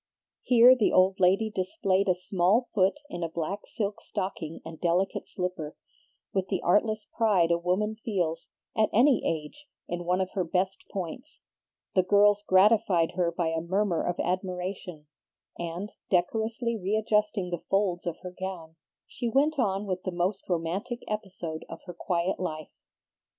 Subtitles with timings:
[0.41, 5.27] Here the old lady displayed a small foot in a black silk stocking and delicate
[5.27, 5.75] slipper,
[6.33, 10.85] with the artless pride a woman feels, at any age, in one of her best
[10.89, 11.41] points.
[11.93, 15.05] The girls gratified her by a murmur of admiration,
[15.59, 21.03] and, decorously readjusting the folds of her gown, she went on with the most romantic
[21.07, 22.71] episode of her quiet life.